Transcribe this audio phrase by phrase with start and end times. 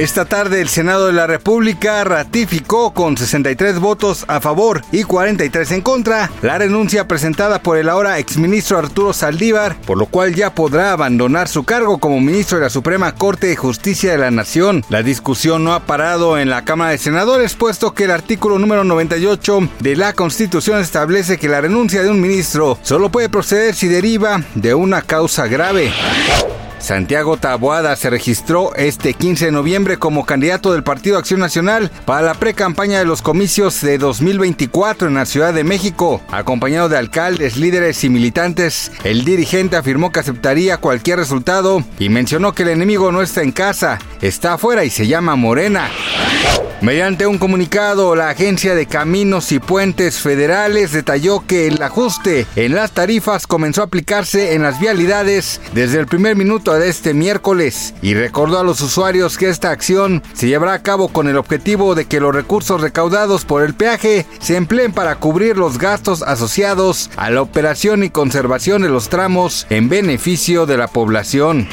[0.00, 5.72] Esta tarde el Senado de la República ratificó con 63 votos a favor y 43
[5.72, 10.54] en contra la renuncia presentada por el ahora exministro Arturo Saldívar, por lo cual ya
[10.54, 14.86] podrá abandonar su cargo como ministro de la Suprema Corte de Justicia de la Nación.
[14.88, 18.84] La discusión no ha parado en la Cámara de Senadores, puesto que el artículo número
[18.84, 23.86] 98 de la Constitución establece que la renuncia de un ministro solo puede proceder si
[23.86, 25.92] deriva de una causa grave.
[26.80, 32.22] Santiago Taboada se registró este 15 de noviembre como candidato del Partido Acción Nacional para
[32.22, 36.20] la pre-campaña de los comicios de 2024 en la Ciudad de México.
[36.30, 42.52] Acompañado de alcaldes, líderes y militantes, el dirigente afirmó que aceptaría cualquier resultado y mencionó
[42.52, 45.90] que el enemigo no está en casa, está afuera y se llama Morena.
[46.82, 52.74] Mediante un comunicado, la Agencia de Caminos y Puentes Federales detalló que el ajuste en
[52.74, 57.92] las tarifas comenzó a aplicarse en las vialidades desde el primer minuto de este miércoles
[58.00, 61.94] y recordó a los usuarios que esta acción se llevará a cabo con el objetivo
[61.94, 67.10] de que los recursos recaudados por el peaje se empleen para cubrir los gastos asociados
[67.16, 71.68] a la operación y conservación de los tramos en beneficio de la población.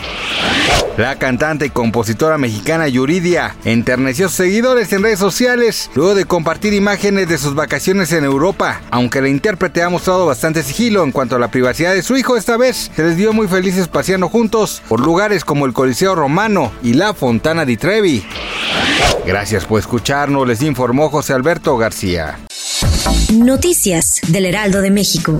[0.97, 6.25] La cantante y compositora mexicana Yuridia enterneció a sus seguidores en redes sociales luego de
[6.25, 8.81] compartir imágenes de sus vacaciones en Europa.
[8.89, 12.35] Aunque la intérprete ha mostrado bastante sigilo en cuanto a la privacidad de su hijo,
[12.35, 16.71] esta vez se les vio muy felices paseando juntos por lugares como el Coliseo Romano
[16.83, 18.25] y la Fontana di Trevi.
[19.25, 22.39] Gracias por escucharnos, les informó José Alberto García.
[23.33, 25.37] Noticias del Heraldo de México.